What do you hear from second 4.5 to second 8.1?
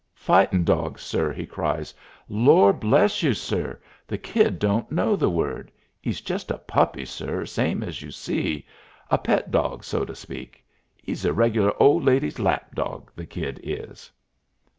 don't know the word. 'E's just a puppy, sir, same as you